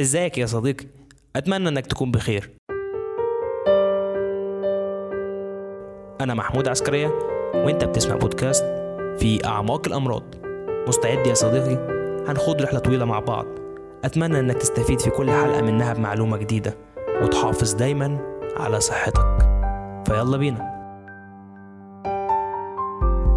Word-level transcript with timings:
ازيك 0.00 0.38
يا 0.38 0.46
صديقي؟ 0.46 0.86
أتمنى 1.36 1.68
إنك 1.68 1.86
تكون 1.86 2.10
بخير. 2.10 2.50
أنا 6.20 6.34
محمود 6.34 6.68
عسكرية 6.68 7.08
وأنت 7.54 7.84
بتسمع 7.84 8.16
بودكاست 8.16 8.64
في 9.18 9.40
أعماق 9.44 9.86
الأمراض. 9.86 10.22
مستعد 10.88 11.26
يا 11.26 11.34
صديقي؟ 11.34 11.74
هنخوض 12.28 12.62
رحلة 12.62 12.78
طويلة 12.78 13.04
مع 13.04 13.18
بعض. 13.18 13.46
أتمنى 14.04 14.38
إنك 14.38 14.56
تستفيد 14.56 15.00
في 15.00 15.10
كل 15.10 15.30
حلقة 15.30 15.62
منها 15.62 15.92
بمعلومة 15.92 16.36
جديدة 16.36 16.76
وتحافظ 17.22 17.72
دايما 17.74 18.18
على 18.56 18.80
صحتك. 18.80 19.38
فيلا 20.06 20.36
بينا. 20.36 20.74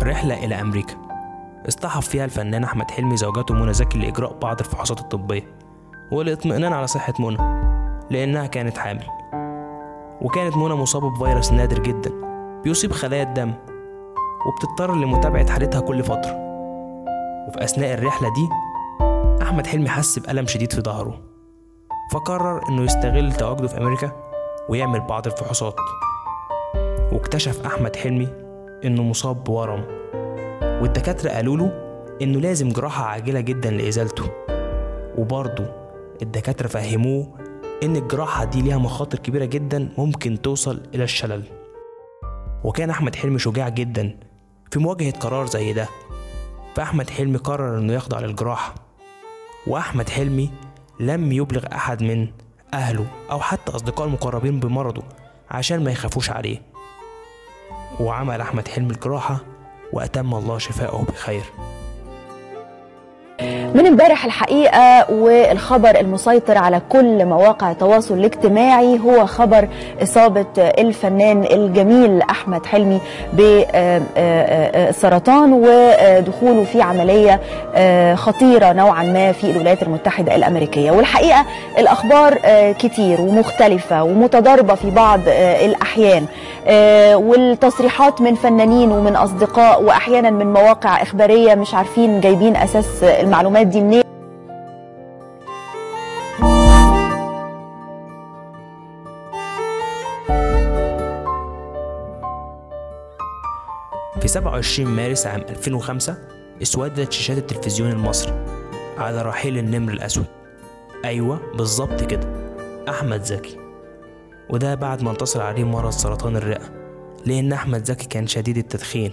رحلة 0.04 0.46
إلى 0.46 0.62
أمريكا. 0.62 0.96
اصطحب 1.68 2.02
فيها 2.02 2.26
الفنان 2.26 2.64
أحمد 2.64 2.92
حلمي 2.92 3.18
زوجته 3.18 3.54
منى 3.54 3.74
زكي 3.74 4.00
لإجراء 4.00 4.40
بعض 4.40 4.60
الفحوصات 4.60 5.00
الطبية. 5.00 5.58
والاطمئنان 6.12 6.74
على 6.74 6.88
صحة 6.88 7.14
منى 7.20 7.38
لأنها 8.10 8.48
كانت 8.48 8.78
حامل. 8.78 9.04
وكانت 10.22 10.58
منى 10.58 10.74
مصابة 10.74 11.10
بفيروس 11.10 11.52
نادر 11.52 11.80
جدا 11.80 12.12
بيصيب 12.64 12.92
خلايا 12.92 13.24
الدم 13.24 13.54
وبتضطر 14.48 14.96
لمتابعة 14.96 15.52
حالتها 15.52 15.82
كل 15.82 16.04
فترة. 16.04 16.48
وفي 17.48 17.64
أثناء 17.64 17.94
الرحلة 17.94 18.30
دي 18.34 18.50
أحمد 19.42 19.68
حلمي 19.68 19.90
حس 19.90 20.20
بألم 20.20 20.48
شديد 20.48 20.74
في 20.74 20.82
ظهره 20.82 21.20
فقرر 22.12 22.70
إنه 22.70 22.82
يستغل 22.82 23.34
تواجده 23.34 23.68
في 23.68 23.78
أمريكا 23.78 24.12
ويعمل 24.70 25.00
بعض 25.00 25.26
الفحوصات. 25.28 25.76
واكتشف 27.12 27.66
أحمد 27.66 27.96
حلمي 27.96 28.28
إنه 28.86 29.04
مصاب 29.04 29.44
بورم. 29.44 29.84
والدكاترة 30.62 31.30
قالوا 31.30 31.58
له 31.58 31.72
إنه 32.22 32.40
لازم 32.40 32.70
جراحة 32.70 33.06
عاجلة 33.06 33.40
جدا 33.40 33.70
لإزالته. 33.70 34.24
وبرضه 35.18 35.87
الدكاترة 36.22 36.68
فهموه 36.68 37.38
إن 37.84 37.96
الجراحة 37.96 38.46
دي 38.46 38.62
ليها 38.62 38.78
مخاطر 38.78 39.20
كبيرة 39.20 39.46
جدا 39.46 39.90
ممكن 39.98 40.42
توصل 40.42 40.82
إلى 40.96 41.04
الشلل. 41.04 41.44
وكان 42.64 42.90
أحمد 42.90 43.16
حلمي 43.16 43.40
شجاع 43.40 43.70
جدا 43.70 44.20
في 44.72 44.80
مواجهة 44.80 45.12
قرار 45.12 45.46
زي 45.46 45.74
ده. 45.74 45.88
فأحمد 46.76 47.10
حلمي 47.10 47.38
قرر 47.38 47.78
إنه 47.78 47.94
يخضع 47.94 48.20
للجراحة. 48.20 48.76
وأحمد 49.68 50.10
حلمي 50.10 50.50
لم 51.00 51.32
يبلغ 51.32 51.66
أحد 51.74 52.04
من 52.04 52.28
أهله 52.74 53.08
أو 53.32 53.40
حتى 53.40 53.72
أصدقاء 53.72 54.08
المقربين 54.08 54.60
بمرضه 54.60 55.04
عشان 55.52 55.84
ما 55.84 55.92
يخافوش 55.92 56.30
عليه. 56.30 56.62
وعمل 58.00 58.42
أحمد 58.42 58.68
حلمي 58.68 58.92
الجراحة 58.92 59.40
وأتم 59.94 60.34
الله 60.36 60.58
شفاءه 60.58 61.04
بخير. 61.04 61.44
من 63.78 63.86
امبارح 63.88 64.26
الحقيقة 64.26 65.12
والخبر 65.12 66.00
المسيطر 66.00 66.58
على 66.58 66.82
كل 66.90 67.26
مواقع 67.26 67.72
التواصل 67.72 68.14
الاجتماعي 68.14 69.00
هو 69.00 69.26
خبر 69.26 69.68
إصابة 70.04 70.46
الفنان 70.58 71.44
الجميل 71.44 72.22
أحمد 72.22 72.66
حلمي 72.66 73.02
بالسرطان 74.18 75.54
ودخوله 75.54 76.64
في 76.64 76.82
عملية 76.82 77.40
خطيرة 78.16 78.74
نوعا 78.74 79.04
ما 79.04 79.32
في 79.32 79.52
الولايات 79.52 79.84
المتحدة 79.84 80.36
الأمريكية. 80.36 80.92
والحقيقة 80.92 81.46
الأخبار 81.78 82.38
كتير 82.80 83.22
ومختلفة 83.22 84.04
ومتضاربة 84.04 84.76
في 84.76 84.92
بعض 84.92 85.20
الأحيان. 85.66 86.26
والتصريحات 87.16 88.22
من 88.22 88.36
فنانين 88.36 88.92
ومن 88.92 89.16
أصدقاء 89.16 89.84
وأحيانا 89.84 90.30
من 90.30 90.54
مواقع 90.54 91.02
إخبارية 91.02 91.56
مش 91.56 91.74
عارفين 91.74 92.22
جايبين 92.22 92.56
أساس 92.56 93.04
المعلومات 93.04 93.67
دي 93.70 93.82
منين 93.82 94.04
في 104.22 104.28
27 104.28 104.90
مارس 104.90 105.28
عام 105.28 105.42
2005 105.42 106.18
اسودت 106.62 107.12
شاشات 107.12 107.38
التلفزيون 107.38 107.92
المصري 107.92 108.46
على 108.98 109.22
رحيل 109.22 109.58
النمر 109.58 109.94
الأسود. 109.94 110.26
أيوة 111.06 111.40
بالظبط 111.58 112.04
كده. 112.04 112.28
أحمد 112.90 113.24
زكي. 113.24 113.58
وده 114.50 114.76
بعد 114.76 115.02
ما 115.02 115.12
انتصر 115.12 115.42
عليه 115.42 115.64
مرض 115.64 115.92
سرطان 115.92 116.36
الرئة 116.36 116.70
لأن 117.26 117.54
أحمد 117.54 117.86
زكي 117.86 118.08
كان 118.08 118.28
شديد 118.28 118.58
التدخين. 118.58 119.12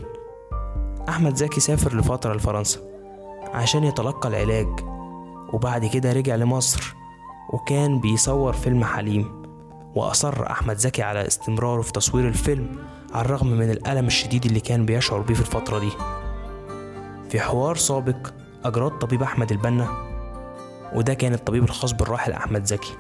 أحمد 1.09 1.37
زكي 1.37 1.61
سافر 1.61 1.97
لفترة 1.97 2.35
لفرنسا. 2.35 2.94
عشان 3.55 3.85
يتلقى 3.85 4.29
العلاج. 4.29 4.81
وبعد 5.53 5.87
كده 5.87 6.13
رجع 6.13 6.35
لمصر 6.37 6.95
وكان 7.53 8.01
بيصور 8.01 8.53
فيلم 8.53 8.85
حليم 8.85 9.43
وأصر 9.95 10.51
أحمد 10.51 10.77
زكي 10.77 11.03
على 11.03 11.27
استمراره 11.27 11.83
في 11.83 11.93
تصوير 11.93 12.29
الفيلم 12.29 12.77
على 13.13 13.25
الرغم 13.25 13.47
من 13.47 13.71
الألم 13.71 14.07
الشديد 14.07 14.47
اللي 14.47 14.61
كان 14.61 14.87
بيشعر 14.87 15.21
بيه 15.21 15.35
في 15.35 15.41
الفترة 15.41 15.79
دي. 15.79 15.91
في 17.31 17.41
حوار 17.41 17.77
سابق 17.77 18.17
أجراه 18.65 18.89
الطبيب 18.89 19.23
أحمد 19.23 19.53
البنا 19.53 19.89
وده 20.95 21.15
كان 21.15 21.35
الطبيب 21.35 21.65
الخاص 21.65 21.93
بالراحل 21.93 22.33
أحمد 22.33 22.65
زكي 22.65 22.93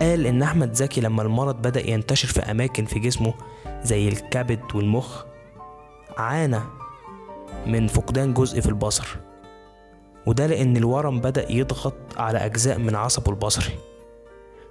قال 0.00 0.26
إن 0.26 0.42
أحمد 0.42 0.72
زكي 0.72 1.00
لما 1.00 1.22
المرض 1.22 1.56
بدأ 1.56 1.90
ينتشر 1.90 2.28
في 2.28 2.40
أماكن 2.40 2.84
في 2.84 2.98
جسمه 2.98 3.34
زي 3.82 4.08
الكبد 4.08 4.60
والمخ 4.74 5.22
عانى 6.18 6.60
من 7.66 7.86
فقدان 7.86 8.34
جزء 8.34 8.60
في 8.60 8.68
البصر. 8.68 9.27
وده 10.28 10.46
لأن 10.46 10.76
الورم 10.76 11.20
بدأ 11.20 11.52
يضغط 11.52 11.94
على 12.16 12.38
أجزاء 12.38 12.78
من 12.78 12.94
عصبه 12.94 13.30
البصري 13.30 13.72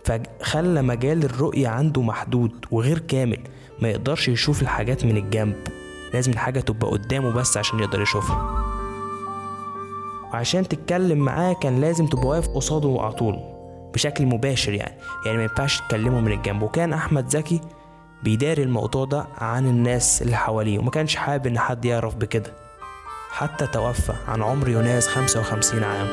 فخلى 0.05 0.81
مجال 0.81 1.23
الرؤية 1.23 1.67
عنده 1.67 2.01
محدود 2.01 2.51
وغير 2.71 2.99
كامل 2.99 3.39
ما 3.81 3.89
يقدرش 3.89 4.27
يشوف 4.27 4.61
الحاجات 4.61 5.05
من 5.05 5.17
الجنب. 5.17 5.55
لازم 6.13 6.31
الحاجة 6.31 6.59
تبقى 6.59 6.91
قدامه 6.91 7.31
بس 7.31 7.57
عشان 7.57 7.79
يقدر 7.79 8.01
يشوفها. 8.01 8.37
وعشان 10.33 10.67
تتكلم 10.67 11.17
معاه 11.17 11.53
كان 11.53 11.81
لازم 11.81 12.05
تبقى 12.07 12.27
واقف 12.27 12.47
قصاده 12.47 12.97
على 13.01 13.13
طول 13.13 13.39
بشكل 13.93 14.25
مباشر 14.25 14.73
يعني. 14.73 14.97
يعني 15.25 15.37
ما 15.37 15.43
ينفعش 15.43 15.81
تكلمه 15.81 16.19
من 16.21 16.31
الجنب. 16.31 16.61
وكان 16.61 16.93
أحمد 16.93 17.29
زكي 17.29 17.61
بيداري 18.23 18.63
الموضوع 18.63 19.05
ده 19.05 19.27
عن 19.37 19.65
الناس 19.67 20.21
اللي 20.21 20.35
حواليه 20.35 20.79
وما 20.79 20.91
كانش 20.91 21.15
حابب 21.15 21.47
إن 21.47 21.59
حد 21.59 21.85
يعرف 21.85 22.15
بكده. 22.15 22.66
حتى 23.31 23.67
توفى 23.67 24.13
عن 24.27 24.43
عمر 24.43 24.69
يوناس 24.69 25.07
55 25.07 25.83
عام 25.83 26.07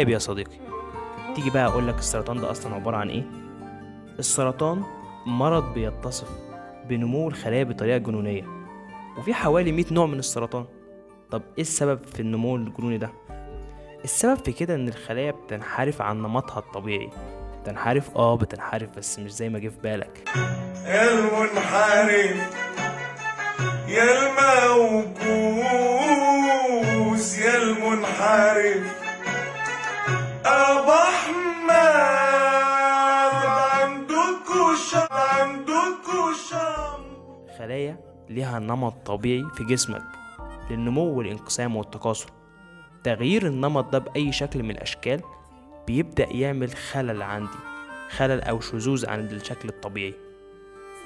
طيب 0.00 0.08
يا 0.08 0.18
صديقي 0.18 0.56
تيجي 1.34 1.50
بقى 1.50 1.66
أقول 1.66 1.88
لك 1.88 1.98
السرطان 1.98 2.40
ده 2.40 2.50
أصلا 2.50 2.74
عبارة 2.74 2.96
عن 2.96 3.10
إيه؟ 3.10 3.22
السرطان 4.18 4.82
مرض 5.26 5.74
بيتصف 5.74 6.28
بنمو 6.88 7.28
الخلايا 7.28 7.64
بطريقة 7.64 7.98
جنونية 7.98 8.44
وفي 9.18 9.34
حوالي 9.34 9.72
100 9.72 9.84
نوع 9.90 10.06
من 10.06 10.18
السرطان. 10.18 10.64
طب 11.30 11.42
إيه 11.56 11.62
السبب 11.62 12.04
في 12.14 12.20
النمو 12.20 12.56
الجنوني 12.56 12.98
ده؟ 12.98 13.10
السبب 14.04 14.34
في 14.44 14.52
كده 14.52 14.74
إن 14.74 14.88
الخلايا 14.88 15.30
بتنحرف 15.30 16.02
عن 16.02 16.22
نمطها 16.22 16.58
الطبيعي. 16.58 17.10
بتنحرف 17.62 18.16
آه 18.16 18.36
بتنحرف 18.36 18.90
بس 18.96 19.18
مش 19.18 19.32
زي 19.32 19.48
ما 19.48 19.58
جه 19.58 19.68
في 19.68 19.78
بالك. 19.82 20.28
يا 20.86 21.10
المنحرف 21.12 22.54
يا 23.88 24.04
الموجوز 26.70 27.38
يا 27.38 27.56
المنحرف. 27.62 29.09
شم 36.50 37.02
الخلايا 37.48 38.00
ليها 38.28 38.58
نمط 38.58 39.06
طبيعي 39.06 39.44
في 39.54 39.64
جسمك 39.64 40.02
للنمو 40.70 41.18
والانقسام 41.18 41.76
والتكاثر. 41.76 42.30
تغيير 43.04 43.46
النمط 43.46 43.92
ده 43.92 43.98
بأي 43.98 44.32
شكل 44.32 44.62
من 44.62 44.70
الأشكال 44.70 45.20
بيبدأ 45.86 46.26
يعمل 46.30 46.70
خلل 46.70 47.22
عندي 47.22 47.58
خلل 48.10 48.40
أو 48.40 48.60
شذوذ 48.60 49.08
عن 49.08 49.20
الشكل 49.20 49.68
الطبيعي. 49.68 50.14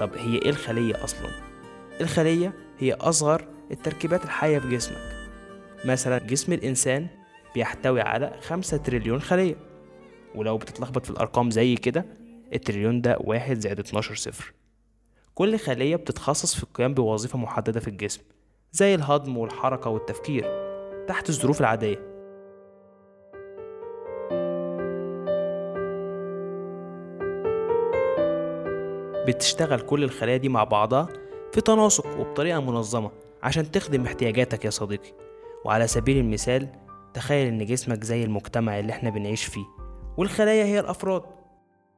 طب 0.00 0.16
هي 0.16 0.34
إيه 0.34 0.50
الخلية 0.50 1.04
أصلا؟ 1.04 1.30
الخلية 2.00 2.52
هي 2.78 2.92
أصغر 2.92 3.48
التركيبات 3.70 4.24
الحية 4.24 4.58
في 4.58 4.68
جسمك. 4.68 5.14
مثلا 5.84 6.18
جسم 6.18 6.52
الإنسان 6.52 7.23
بيحتوي 7.54 8.00
على 8.00 8.32
خمسة 8.40 8.76
تريليون 8.76 9.20
خلية. 9.20 9.56
ولو 10.34 10.58
بتتلخبط 10.58 11.04
في 11.04 11.10
الأرقام 11.10 11.50
زي 11.50 11.74
كده 11.74 12.06
التريليون 12.52 13.00
ده 13.00 13.16
واحد 13.20 13.58
زائد 13.60 13.80
12 13.80 14.14
صفر. 14.14 14.52
كل 15.34 15.58
خلية 15.58 15.96
بتتخصص 15.96 16.54
في 16.54 16.62
القيام 16.62 16.94
بوظيفة 16.94 17.38
محددة 17.38 17.80
في 17.80 17.88
الجسم 17.88 18.22
زي 18.72 18.94
الهضم 18.94 19.36
والحركة 19.36 19.90
والتفكير 19.90 20.44
تحت 21.08 21.28
الظروف 21.28 21.60
العادية. 21.60 22.14
بتشتغل 29.26 29.80
كل 29.80 30.04
الخلايا 30.04 30.36
دي 30.36 30.48
مع 30.48 30.64
بعضها 30.64 31.08
في 31.52 31.60
تناسق 31.60 32.06
وبطريقة 32.18 32.60
منظمة 32.60 33.10
عشان 33.42 33.70
تخدم 33.70 34.06
احتياجاتك 34.06 34.64
يا 34.64 34.70
صديقي. 34.70 35.12
وعلى 35.64 35.86
سبيل 35.86 36.18
المثال 36.18 36.68
تخيل 37.14 37.46
إن 37.48 37.66
جسمك 37.66 38.04
زي 38.04 38.24
المجتمع 38.24 38.78
اللي 38.78 38.92
إحنا 38.92 39.10
بنعيش 39.10 39.44
فيه 39.44 39.64
والخلايا 40.16 40.64
هي 40.64 40.80
الأفراد. 40.80 41.22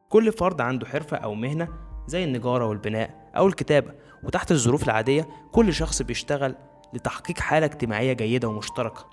كل 0.08 0.32
فرد 0.32 0.60
عنده 0.60 0.86
حرفة 0.86 1.16
أو 1.16 1.34
مهنة 1.34 1.68
زي 2.06 2.24
النجارة 2.24 2.66
والبناء 2.66 3.30
أو 3.36 3.46
الكتابة 3.46 3.92
وتحت 4.24 4.52
الظروف 4.52 4.84
العادية 4.84 5.28
كل 5.52 5.74
شخص 5.74 6.02
بيشتغل 6.02 6.54
لتحقيق 6.92 7.38
حالة 7.38 7.66
اجتماعية 7.66 8.12
جيدة 8.12 8.48
ومشتركة. 8.48 9.06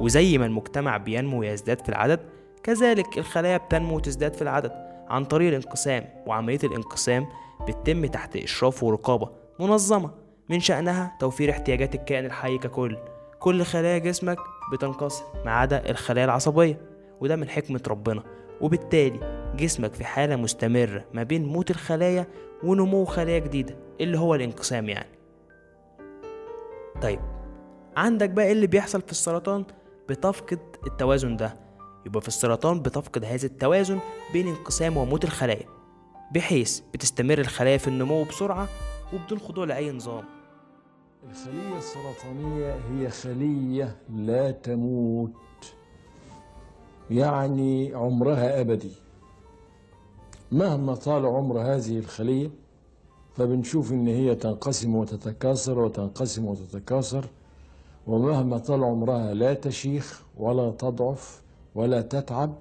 وزي 0.00 0.38
ما 0.38 0.46
المجتمع 0.46 0.96
بينمو 0.96 1.40
ويزداد 1.40 1.80
في 1.80 1.88
العدد 1.88 2.20
كذلك 2.62 3.18
الخلايا 3.18 3.56
بتنمو 3.56 3.96
وتزداد 3.96 4.34
في 4.34 4.42
العدد 4.42 4.72
عن 5.08 5.24
طريق 5.24 5.48
الانقسام 5.48 6.08
وعملية 6.26 6.60
الانقسام 6.64 7.26
بتتم 7.68 8.06
تحت 8.06 8.36
إشراف 8.36 8.82
ورقابة 8.82 9.30
منظمة 9.60 10.10
من 10.48 10.60
شأنها 10.60 11.16
توفير 11.20 11.50
احتياجات 11.50 11.94
الكائن 11.94 12.24
الحي 12.24 12.58
ككل. 12.58 12.96
كل 13.40 13.62
خلايا 13.62 13.98
جسمك 13.98 14.38
بتنقسم 14.72 15.24
ما 15.44 15.50
عدا 15.50 15.90
الخلايا 15.90 16.24
العصبية 16.24 16.80
وده 17.20 17.36
من 17.36 17.48
حكمة 17.48 17.80
ربنا. 17.88 18.22
وبالتالي 18.60 19.50
جسمك 19.56 19.94
في 19.94 20.04
حالة 20.04 20.36
مستمرة 20.36 21.04
ما 21.14 21.22
بين 21.22 21.44
موت 21.44 21.70
الخلايا 21.70 22.26
ونمو 22.64 23.04
خلايا 23.04 23.38
جديدة 23.38 23.76
اللي 24.00 24.18
هو 24.18 24.34
الانقسام 24.34 24.88
يعني. 24.88 25.18
طيب 27.02 27.20
عندك 27.96 28.30
بقى 28.30 28.44
إيه 28.44 28.52
اللي 28.52 28.66
بيحصل 28.66 29.00
في 29.02 29.10
السرطان؟ 29.12 29.64
بتفقد 30.08 30.58
التوازن 30.86 31.36
ده. 31.36 31.56
يبقى 32.06 32.20
في 32.20 32.28
السرطان 32.28 32.80
بتفقد 32.82 33.24
هذا 33.24 33.46
التوازن 33.46 33.98
بين 34.32 34.48
انقسام 34.48 34.96
وموت 34.96 35.24
الخلايا 35.24 35.66
بحيث 36.34 36.80
بتستمر 36.94 37.38
الخلايا 37.38 37.78
في 37.78 37.88
النمو 37.88 38.24
بسرعة 38.24 38.68
وبدون 39.12 39.38
خضوع 39.38 39.64
لأي 39.64 39.92
نظام. 39.92 40.24
الخلية 41.28 41.78
السرطانية 41.78 42.74
هي 42.74 43.10
خلية 43.10 43.96
لا 44.14 44.50
تموت. 44.50 45.32
يعني 47.10 47.94
عمرها 47.94 48.60
أبدي. 48.60 48.92
مهما 50.52 50.94
طال 50.94 51.26
عمر 51.26 51.60
هذه 51.60 51.98
الخلية 51.98 52.50
فبنشوف 53.36 53.92
إن 53.92 54.06
هي 54.08 54.34
تنقسم 54.34 54.94
وتتكاثر 54.94 55.78
وتنقسم 55.78 56.46
وتتكاثر. 56.46 57.24
ومهما 58.06 58.58
طال 58.58 58.84
عمرها 58.84 59.34
لا 59.34 59.54
تشيخ 59.54 60.22
ولا 60.36 60.70
تضعف 60.70 61.42
ولا 61.74 62.00
تتعب 62.00 62.54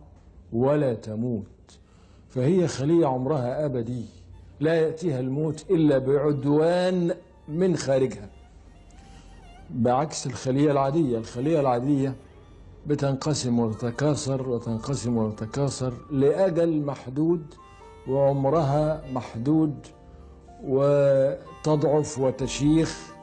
ولا 0.53 0.93
تموت. 0.93 1.79
فهي 2.29 2.67
خلية 2.67 3.07
عمرها 3.07 3.65
أبدي. 3.65 4.05
لا 4.59 4.73
يأتيها 4.73 5.19
الموت 5.19 5.65
إلا 5.71 5.97
بعدوان 5.97 7.15
من 7.47 7.75
خارجها. 7.75 8.29
بعكس 9.69 10.27
الخلية 10.27 10.71
العادية. 10.71 11.17
الخلية 11.17 11.59
العادية 11.59 12.15
بتنقسم 12.87 13.59
وتتكاثر 13.59 14.49
وتنقسم 14.49 15.17
وتتكاثر 15.17 15.93
لأجل 16.11 16.81
محدود 16.81 17.53
وعمرها 18.07 19.03
محدود 19.13 19.87
وتضعف 20.63 22.19
وتشيخ 22.19 23.13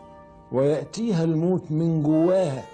ويأتيها 0.52 1.24
الموت 1.24 1.70
من 1.70 2.02
جواها 2.02 2.64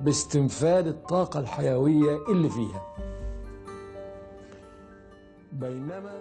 باستنفاد 0.00 0.86
الطاقة 0.86 1.40
الحيوية 1.40 2.18
اللي 2.28 2.48
فيها. 2.50 2.82
بينما 5.52 6.20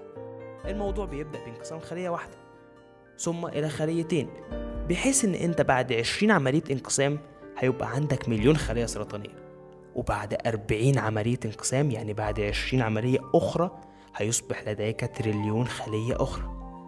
الموضوع 0.65 1.05
بيبدأ 1.05 1.39
بانقسام 1.45 1.79
خلية 1.79 2.09
واحدة 2.09 2.33
ثم 3.17 3.45
إلى 3.45 3.69
خليتين. 3.69 4.29
بحيث 4.91 5.25
إن 5.25 5.33
أنت 5.33 5.61
بعد 5.61 5.93
20 5.93 6.31
عملية 6.31 6.63
انقسام 6.71 7.19
هيبقى 7.57 7.91
عندك 7.91 8.29
مليون 8.29 8.57
خلية 8.57 8.85
سرطانية. 8.85 9.35
وبعد 9.95 10.37
40 10.47 10.97
عملية 10.97 11.39
انقسام 11.45 11.91
يعني 11.91 12.13
بعد 12.13 12.39
20 12.39 12.83
عملية 12.83 13.19
أخرى 13.35 13.71
هيصبح 14.15 14.67
لديك 14.67 15.11
تريليون 15.17 15.67
خلية 15.67 16.15
أخرى. 16.23 16.43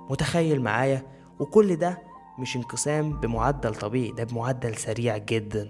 متخيل 0.10 0.62
معايا؟ 0.62 1.04
وكل 1.40 1.76
ده 1.76 2.02
مش 2.40 2.56
انقسام 2.56 3.20
بمعدل 3.20 3.76
طبيعي 3.76 4.12
ده 4.12 4.24
بمعدل 4.24 4.76
سريع 4.76 5.18
جدا. 5.18 5.70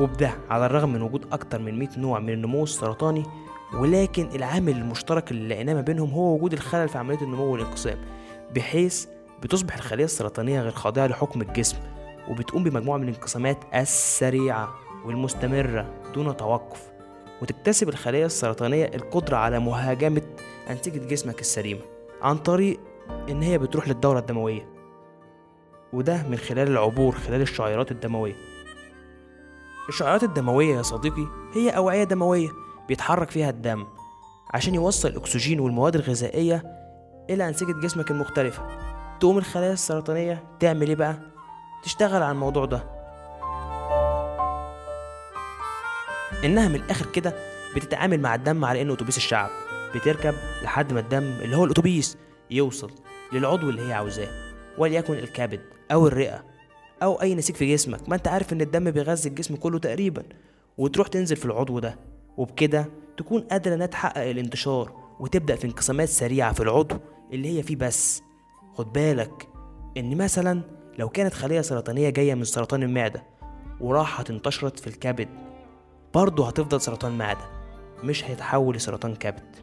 وبده 0.00 0.30
على 0.50 0.66
الرغم 0.66 0.92
من 0.92 1.02
وجود 1.02 1.32
أكتر 1.32 1.58
من 1.58 1.78
100 1.78 1.88
نوع 1.98 2.18
من 2.18 2.30
النمو 2.32 2.62
السرطاني 2.64 3.22
ولكن 3.72 4.28
العامل 4.34 4.76
المشترك 4.76 5.30
اللي 5.30 5.54
لقيناه 5.54 5.74
ما 5.74 5.80
بينهم 5.80 6.10
هو 6.10 6.34
وجود 6.34 6.52
الخلل 6.52 6.88
في 6.88 6.98
عملية 6.98 7.22
النمو 7.22 7.44
والانقسام 7.52 7.98
بحيث 8.54 9.06
بتصبح 9.42 9.74
الخلية 9.74 10.04
السرطانية 10.04 10.60
غير 10.60 10.72
خاضعة 10.72 11.06
لحكم 11.06 11.40
الجسم 11.40 11.76
وبتقوم 12.28 12.64
بمجموعة 12.64 12.98
من 12.98 13.08
الانقسامات 13.08 13.58
السريعة 13.74 14.74
والمستمرة 15.04 15.86
دون 16.14 16.36
توقف 16.36 16.82
وتكتسب 17.42 17.88
الخلية 17.88 18.26
السرطانية 18.26 18.84
القدرة 18.84 19.36
على 19.36 19.58
مهاجمة 19.58 20.22
أنسجة 20.70 20.98
جسمك 20.98 21.40
السليمة 21.40 21.80
عن 22.22 22.36
طريق 22.38 22.80
إن 23.28 23.42
هي 23.42 23.58
بتروح 23.58 23.88
للدورة 23.88 24.18
الدموية. 24.18 24.68
وده 25.92 26.22
من 26.28 26.36
خلال 26.36 26.68
العبور 26.68 27.14
خلال 27.14 27.40
الشعيرات 27.40 27.90
الدموية. 27.90 28.36
الشعيرات 29.88 30.22
الدموية 30.22 30.76
يا 30.76 30.82
صديقي 30.82 31.26
هي 31.54 31.70
أوعية 31.70 32.04
دموية. 32.04 32.48
بيتحرك 32.88 33.30
فيها 33.30 33.50
الدم 33.50 33.86
عشان 34.54 34.74
يوصل 34.74 35.08
الأكسجين 35.08 35.60
والمواد 35.60 35.94
الغذائية 35.96 36.62
إلى 37.30 37.48
أنسجة 37.48 37.72
جسمك 37.82 38.10
المختلفة. 38.10 38.68
تقوم 39.20 39.38
الخلايا 39.38 39.72
السرطانية 39.72 40.44
تعمل 40.60 40.88
إيه 40.88 40.96
بقى؟ 40.96 41.18
تشتغل 41.82 42.22
على 42.22 42.32
الموضوع 42.32 42.64
ده. 42.64 42.84
إنها 46.44 46.68
من 46.68 46.74
الآخر 46.74 47.06
كده 47.06 47.34
بتتعامل 47.76 48.20
مع 48.20 48.34
الدم 48.34 48.64
على 48.64 48.82
إنه 48.82 48.94
أتوبيس 48.94 49.16
الشعب. 49.16 49.50
بتركب 49.94 50.34
لحد 50.62 50.92
ما 50.92 51.00
الدم 51.00 51.22
اللي 51.42 51.56
هو 51.56 51.64
الأتوبيس 51.64 52.16
يوصل 52.50 52.90
للعضو 53.32 53.70
اللي 53.70 53.88
هي 53.88 53.92
عاوزاه 53.92 54.28
وليكن 54.78 55.14
الكبد 55.14 55.60
أو 55.92 56.06
الرئة 56.06 56.44
أو 57.02 57.22
أي 57.22 57.34
نسيج 57.34 57.56
في 57.56 57.72
جسمك. 57.72 58.08
ما 58.08 58.14
أنت 58.14 58.28
عارف 58.28 58.52
إن 58.52 58.60
الدم 58.60 58.90
بيغذي 58.90 59.28
الجسم 59.28 59.56
كله 59.56 59.78
تقريبا 59.78 60.22
وتروح 60.78 61.08
تنزل 61.08 61.36
في 61.36 61.44
العضو 61.44 61.78
ده. 61.78 61.98
وبكده 62.36 62.86
تكون 63.16 63.40
قادرة 63.40 63.74
إنها 63.74 63.86
تحقق 63.86 64.22
الانتشار 64.22 64.92
وتبدأ 65.20 65.56
في 65.56 65.64
انقسامات 65.64 66.08
سريعة 66.08 66.52
في 66.52 66.60
العضو 66.62 66.96
اللي 67.32 67.58
هي 67.58 67.62
فيه 67.62 67.76
بس. 67.76 68.22
خد 68.74 68.92
بالك 68.92 69.48
إن 69.96 70.16
مثلا 70.16 70.60
لو 70.98 71.08
كانت 71.08 71.34
خلية 71.34 71.60
سرطانية 71.60 72.10
جاية 72.10 72.34
من 72.34 72.44
سرطان 72.44 72.82
المعدة 72.82 73.22
وراحت 73.80 74.30
انتشرت 74.30 74.78
في 74.78 74.86
الكبد 74.86 75.28
برضه 76.14 76.48
هتفضل 76.48 76.80
سرطان 76.80 77.18
معدة 77.18 77.44
مش 78.04 78.24
هيتحول 78.24 78.76
لسرطان 78.76 79.14
كبد. 79.14 79.56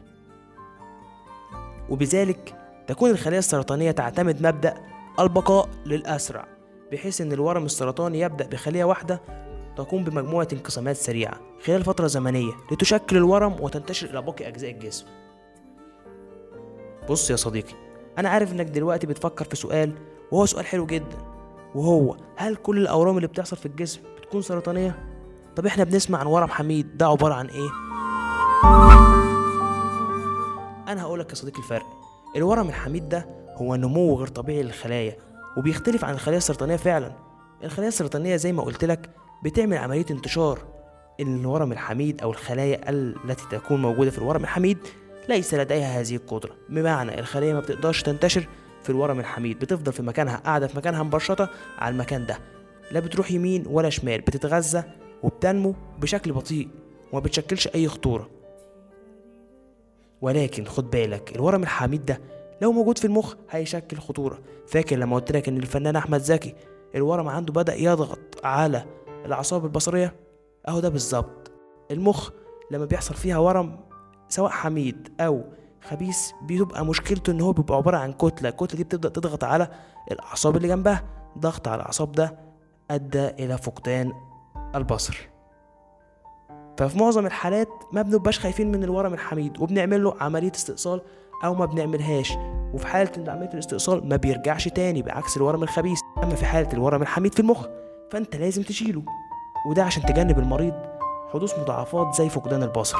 وبذلك 1.88 2.54
تكون 2.86 3.10
الخلية 3.10 3.38
السرطانية 3.38 3.90
تعتمد 3.90 4.46
مبدأ 4.46 4.74
البقاء 5.20 5.68
للأسرع 5.86 6.46
بحيث 6.92 7.20
إن 7.20 7.32
الورم 7.32 7.64
السرطاني 7.64 8.20
يبدأ 8.20 8.46
بخلية 8.46 8.84
واحدة 8.84 9.20
تقوم 9.76 10.04
بمجموعة 10.04 10.48
انقسامات 10.52 10.96
سريعة 10.96 11.40
خلال 11.64 11.84
فترة 11.84 12.06
زمنية 12.06 12.52
لتشكل 12.72 13.16
الورم 13.16 13.56
وتنتشر 13.60 14.10
إلى 14.10 14.22
باقي 14.22 14.48
أجزاء 14.48 14.70
الجسم 14.70 15.06
بص 17.10 17.30
يا 17.30 17.36
صديقي 17.36 17.74
أنا 18.18 18.28
عارف 18.28 18.52
إنك 18.52 18.66
دلوقتي 18.66 19.06
بتفكر 19.06 19.44
في 19.44 19.56
سؤال 19.56 19.92
وهو 20.32 20.46
سؤال 20.46 20.66
حلو 20.66 20.86
جدا 20.86 21.18
وهو 21.74 22.16
هل 22.36 22.56
كل 22.56 22.78
الأورام 22.78 23.16
اللي 23.16 23.28
بتحصل 23.28 23.56
في 23.56 23.66
الجسم 23.66 24.00
بتكون 24.18 24.42
سرطانية؟ 24.42 25.08
طب 25.56 25.66
إحنا 25.66 25.84
بنسمع 25.84 26.18
عن 26.18 26.26
ورم 26.26 26.48
حميد 26.48 26.96
ده 26.98 27.06
عبارة 27.06 27.34
عن 27.34 27.46
إيه؟ 27.46 27.68
أنا 30.92 31.02
هقولك 31.02 31.30
يا 31.30 31.34
صديقي 31.34 31.58
الفرق 31.58 31.86
الورم 32.36 32.68
الحميد 32.68 33.08
ده 33.08 33.26
هو 33.56 33.76
نمو 33.76 34.14
غير 34.14 34.26
طبيعي 34.26 34.62
للخلايا 34.62 35.16
وبيختلف 35.56 36.04
عن 36.04 36.14
الخلايا 36.14 36.38
السرطانية 36.38 36.76
فعلا 36.76 37.12
الخلايا 37.64 37.88
السرطانية 37.88 38.36
زي 38.36 38.52
ما 38.52 38.62
قلت 38.62 38.84
لك 38.84 39.10
بتعمل 39.42 39.76
عملية 39.76 40.06
انتشار 40.10 40.58
الورم 41.20 41.72
الحميد 41.72 42.22
أو 42.22 42.30
الخلايا 42.30 42.90
التي 42.90 43.44
تكون 43.50 43.82
موجودة 43.82 44.10
في 44.10 44.18
الورم 44.18 44.42
الحميد 44.42 44.78
ليس 45.28 45.54
لديها 45.54 46.00
هذه 46.00 46.16
القدرة. 46.16 46.54
بمعنى 46.68 47.20
الخلية 47.20 47.52
ما 47.54 47.60
بتقدرش 47.60 48.02
تنتشر 48.02 48.48
في 48.82 48.90
الورم 48.90 49.20
الحميد 49.20 49.58
بتفضل 49.58 49.92
في 49.92 50.02
مكانها 50.02 50.36
قاعدة 50.36 50.66
في 50.66 50.76
مكانها 50.76 51.02
مباشرة 51.02 51.50
على 51.78 51.92
المكان 51.92 52.26
ده. 52.26 52.38
لا 52.90 53.00
بتروح 53.00 53.30
يمين 53.32 53.64
ولا 53.66 53.90
شمال 53.90 54.20
بتتغذى 54.20 54.82
وبتنمو 55.22 55.74
بشكل 56.00 56.32
بطيء 56.32 56.68
وما 57.12 57.20
بتشكلش 57.20 57.68
أي 57.74 57.88
خطورة. 57.88 58.30
ولكن 60.20 60.64
خد 60.64 60.90
بالك 60.90 61.36
الورم 61.36 61.62
الحميد 61.62 62.04
ده 62.04 62.20
لو 62.62 62.72
موجود 62.72 62.98
في 62.98 63.04
المخ 63.04 63.34
هيشكل 63.50 63.96
خطورة. 63.96 64.38
فاكر 64.66 64.96
لما 64.96 65.16
قلت 65.16 65.32
لك 65.32 65.48
إن 65.48 65.56
الفنان 65.56 65.96
أحمد 65.96 66.20
زكي 66.20 66.54
الورم 66.94 67.28
عنده 67.28 67.52
بدأ 67.52 67.74
يضغط 67.74 68.18
على 68.44 68.84
الأعصاب 69.26 69.64
البصرية. 69.64 70.14
أهو 70.68 70.80
ده 70.80 70.88
بالظبط. 70.88 71.50
المخ 71.90 72.30
لما 72.70 72.84
بيحصل 72.84 73.14
فيها 73.14 73.38
ورم 73.38 73.80
سواء 74.28 74.50
حميد 74.50 75.12
أو 75.20 75.44
خبيث 75.88 76.30
بيبقى 76.42 76.86
مشكلته 76.86 77.30
إن 77.30 77.40
هو 77.40 77.52
بيبقى 77.52 77.76
عبارة 77.76 77.96
عن 77.96 78.12
كتلة. 78.12 78.48
الكتلة 78.48 78.76
دي 78.76 78.84
بتبدأ 78.84 79.08
تضغط 79.08 79.44
على 79.44 79.68
الأعصاب 80.12 80.56
اللي 80.56 80.68
جنبها. 80.68 81.04
ضغط 81.38 81.68
على 81.68 81.80
الأعصاب 81.80 82.12
ده 82.12 82.38
أدى 82.90 83.26
إلى 83.28 83.58
فقدان 83.58 84.12
البصر. 84.74 85.28
ففي 86.78 86.98
معظم 86.98 87.26
الحالات 87.26 87.68
ما 87.92 88.02
بنبقاش 88.02 88.38
خايفين 88.38 88.72
من 88.72 88.84
الورم 88.84 89.14
الحميد 89.14 89.60
وبنعمل 89.60 90.04
له 90.04 90.14
عملية 90.20 90.52
استئصال 90.54 91.02
أو 91.44 91.54
ما 91.54 91.66
بنعملهاش. 91.66 92.32
وفي 92.74 92.86
حالة 92.86 93.10
إن 93.16 93.28
عملية 93.28 93.50
الاستئصال 93.54 94.08
ما 94.08 94.16
بيرجعش 94.16 94.68
تاني 94.68 95.02
بعكس 95.02 95.36
الورم 95.36 95.62
الخبيث. 95.62 96.00
أما 96.22 96.34
في 96.34 96.44
حالة 96.46 96.72
الورم 96.72 97.02
الحميد 97.02 97.34
في 97.34 97.40
المخ 97.40 97.66
فأنت 98.12 98.36
لازم 98.36 98.62
تشيله. 98.62 99.02
وده 99.70 99.84
عشان 99.84 100.02
تجنب 100.02 100.38
المريض 100.38 100.74
حدوث 101.32 101.58
مضاعفات 101.58 102.14
زي 102.14 102.28
فقدان 102.28 102.62
البصر. 102.62 102.98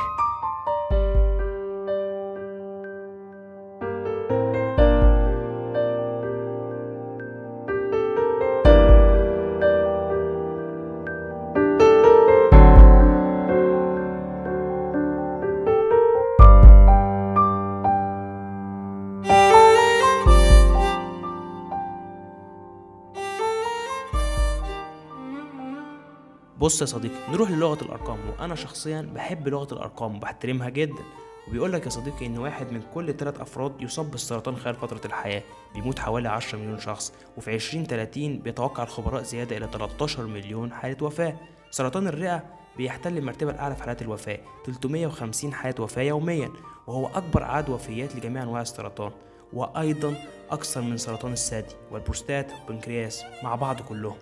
بص 26.58 26.80
يا 26.80 26.86
صديقي 26.86 27.32
نروح 27.32 27.50
للغة 27.50 27.84
الأرقام. 27.84 28.18
وأنا 28.30 28.54
شخصيا 28.54 29.10
بحب 29.14 29.48
لغة 29.48 29.74
الأرقام 29.74 30.16
وبحترمها 30.16 30.68
جدا. 30.68 31.02
وبيقول 31.48 31.72
لك 31.72 31.84
يا 31.84 31.90
صديقي 31.90 32.26
إن 32.26 32.38
واحد 32.38 32.72
من 32.72 32.82
كل 32.94 33.16
ثلاث 33.16 33.40
أفراد 33.40 33.82
يصاب 33.82 34.10
بالسرطان 34.10 34.56
خلال 34.56 34.74
فترة 34.74 35.00
الحياة. 35.04 35.42
بيموت 35.74 35.98
حوالي 35.98 36.28
10 36.28 36.58
مليون 36.58 36.78
شخص. 36.78 37.12
وفي 37.36 37.54
2030 37.54 38.38
بيتوقع 38.38 38.82
الخبراء 38.82 39.22
زيادة 39.22 39.56
إلى 39.56 39.68
13 39.72 40.26
مليون 40.26 40.72
حالة 40.72 41.04
وفاة. 41.04 41.36
سرطان 41.70 42.06
الرئة 42.06 42.44
بيحتل 42.76 43.18
المرتبة 43.18 43.50
الأعلى 43.50 43.74
في 43.74 43.82
حالات 43.82 44.02
الوفاة 44.02 44.38
350 44.66 45.52
حالة 45.52 45.82
وفاة 45.82 46.02
يوميا. 46.02 46.50
وهو 46.86 47.06
أكبر 47.06 47.42
عدد 47.42 47.68
وفيات 47.68 48.16
لجميع 48.16 48.42
أنواع 48.42 48.60
السرطان. 48.60 49.12
وأيضا 49.52 50.14
أكثر 50.50 50.80
من 50.80 50.96
سرطان 50.96 51.32
الثدي 51.32 51.74
والبروستات 51.90 52.52
والبنكرياس 52.52 53.24
مع 53.42 53.54
بعض 53.54 53.80
كلهم. 53.80 54.16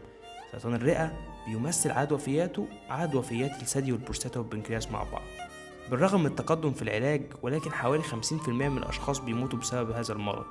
سرطان 0.52 0.74
الرئة 0.74 1.12
بيمثل 1.46 1.90
عدد 1.90 2.12
وفياته 2.12 2.66
عدد 2.90 3.14
وفيات 3.14 3.62
الثدي 3.62 3.92
والبروستاتا 3.92 4.40
والبنكرياس 4.40 4.90
مع 4.90 5.02
بعض. 5.02 5.22
بالرغم 5.90 6.20
من 6.20 6.26
التقدم 6.26 6.72
في 6.72 6.82
العلاج 6.82 7.22
ولكن 7.42 7.72
حوالي 7.72 8.02
50% 8.02 8.48
من 8.48 8.78
الأشخاص 8.78 9.18
بيموتوا 9.18 9.58
بسبب 9.58 9.90
هذا 9.90 10.12
المرض. 10.12 10.46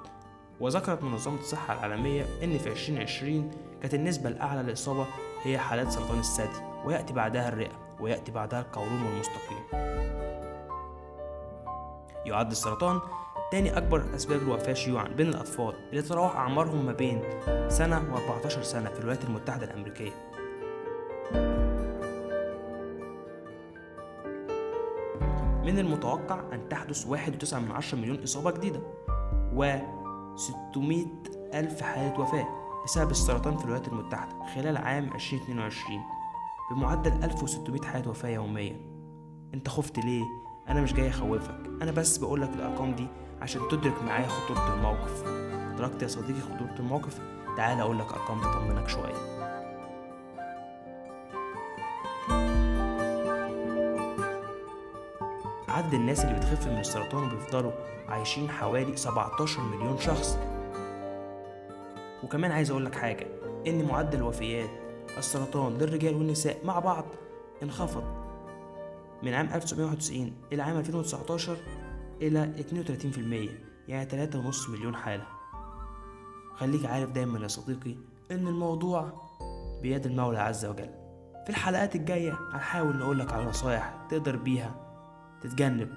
وذكرت 0.60 1.04
منظمة 1.04 1.40
الصحة 1.40 1.74
العالمية 1.74 2.26
إن 2.44 2.58
في 2.58 2.70
2020 2.70 3.52
كانت 3.82 3.94
النسبة 3.94 4.30
الأعلى 4.30 4.64
للإصابة 4.64 5.08
هي 5.44 5.58
حالات 5.58 5.92
سرطان 5.92 6.20
الثدي 6.20 6.62
ويأتي 6.86 7.14
بعدها 7.14 7.50
الرئة 7.50 7.96
ويأتي 8.00 8.32
بعدها 8.32 8.62
القولون 8.62 9.04
والمستقيم. 9.04 9.90
يعد 12.26 12.52
السرطان 12.52 13.00
تاني 13.52 13.78
أكبر 13.78 14.16
أسباب 14.16 14.42
الوفاة 14.42 14.74
شيوعا 14.74 15.08
بين 15.08 15.28
الأطفال 15.28 15.74
اللي 15.90 16.02
تتراوح 16.02 16.36
أعمارهم 16.36 16.86
ما 16.86 16.94
بين 16.94 17.22
سنة 17.70 18.16
و14 18.16 18.48
سنة 18.48 18.90
في 18.90 19.00
الولايات 19.00 19.24
المتحدة 19.24 19.66
الأمريكية. 19.66 20.29
من 25.72 25.80
المتوقع 25.80 26.40
أن 26.54 26.70
تحدث 26.70 27.08
1.9 27.08 27.54
من 27.54 27.72
عشرة 27.72 27.98
مليون 27.98 28.24
إصابة 28.24 28.52
جديدة 28.52 28.80
و 29.54 29.80
600 30.36 31.06
ألف 31.54 31.82
حالة 31.82 32.20
وفاة 32.20 32.48
بسبب 32.86 33.12
السرطان 33.12 33.58
في 33.58 33.64
الولايات 33.66 33.88
المتحدة 33.88 34.46
خلال 34.56 34.78
عام 34.78 35.14
2022 35.14 36.00
بمعدل 36.72 37.24
1600 37.24 37.82
حالة 37.82 38.10
وفاة 38.10 38.30
يوميا. 38.30 38.76
أنت 39.54 39.70
خفت 39.70 40.00
ليه؟ 40.00 40.24
أنا 40.70 40.82
مش 40.82 40.94
جاي 40.94 41.10
أخوفك. 41.10 41.70
أنا 41.82 41.92
بس 41.92 42.18
بقولك 42.18 42.50
الأرقام 42.54 42.96
دي 42.96 43.08
عشان 43.42 43.62
تدرك 43.72 44.04
معايا 44.04 44.28
خطورة 44.28 44.74
الموقف. 44.74 45.24
أدركت 45.74 46.02
يا 46.02 46.08
صديقي 46.08 46.42
خطورة 46.42 46.76
الموقف؟ 46.80 47.20
تعال 47.58 47.80
أقولك 47.80 48.14
أرقام 48.14 48.42
تطمنك 48.42 48.90
شوية. 48.90 49.39
عدد 55.90 56.00
الناس 56.00 56.26
اللي 56.26 56.36
بتخف 56.36 56.68
من 56.68 56.80
السرطان 56.80 57.24
وبيفضلوا 57.24 57.72
عايشين 58.10 58.50
حوالي 58.50 58.98
17 58.98 59.62
مليون 59.62 59.98
شخص. 59.98 60.38
وكمان 62.24 62.52
عايز 62.52 62.72
أقول 62.72 62.86
لك 62.86 62.96
حاجة 62.96 63.28
إن 63.68 63.86
معدل 63.86 64.24
وفيات 64.24 64.70
السرطان 65.18 65.78
للرجال 65.78 66.16
والنساء 66.16 66.58
مع 66.66 66.80
بعض 66.80 67.06
انخفض. 67.64 68.04
من 69.24 69.34
عام 69.34 69.46
1991 69.46 70.34
إلى 70.52 70.64
عام 70.64 70.78
2019 70.78 71.58
إلى 72.22 72.54
32% 72.58 73.50
يعني 73.88 74.10
3.5 74.10 74.70
مليون 74.70 74.96
حالة. 74.96 75.26
خليك 76.56 76.86
عارف 76.86 77.10
دايما 77.10 77.40
يا 77.40 77.48
صديقي 77.48 77.96
إن 78.32 78.48
الموضوع 78.48 79.14
بيد 79.82 80.06
المولى 80.06 80.40
عز 80.40 80.66
وجل. 80.66 80.90
في 81.44 81.50
الحلقات 81.50 81.96
الجاية 81.96 82.38
هنحاول 82.54 82.98
نقولك 82.98 83.34
على 83.34 83.46
نصايح 83.46 84.08
تقدر 84.10 84.36
بيها 84.36 84.89
تتجنب 85.42 85.90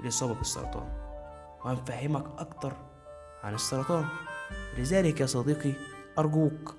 الإصابة 0.00 0.34
بالسرطان. 0.34 0.88
وهنفهمك 1.64 2.24
أكتر 2.38 2.72
عن 3.44 3.54
السرطان. 3.54 4.04
لذلك 4.78 5.20
يا 5.20 5.26
صديقي 5.26 5.72
أرجوك 6.18 6.74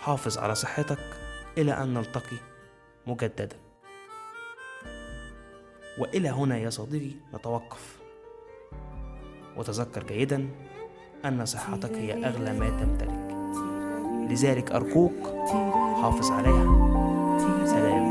حافظ 0.00 0.38
على 0.38 0.54
صحتك 0.54 0.98
إلى 1.58 1.72
أن 1.72 1.94
نلتقي 1.94 2.36
مجددا. 3.06 3.56
وإلى 5.98 6.28
هنا 6.28 6.56
يا 6.56 6.70
صديقي 6.70 7.16
نتوقف. 7.34 7.98
وتذكر 9.56 10.02
جيدا 10.02 10.48
أن 11.24 11.46
صحتك 11.46 11.92
هي 11.92 12.26
أغلى 12.26 12.58
ما 12.58 12.68
تمتلك 12.68 13.28
لذلك 14.30 14.72
أرجوك 14.72 15.26
حافظ 16.02 16.30
عليها. 16.30 16.88
سلام. 17.66 18.08